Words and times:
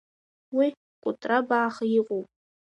Уи 0.55 0.67
кәытрабааха 1.03 1.85
иҟоуп. 1.99 2.27